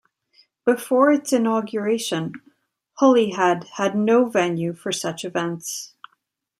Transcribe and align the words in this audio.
Before 0.65 1.11
its 1.11 1.31
inauguration, 1.31 2.33
Holyhead 2.95 3.65
had 3.77 3.95
no 3.95 4.25
venue 4.25 4.73
for 4.73 4.91
such 4.91 5.23
events. 5.23 5.93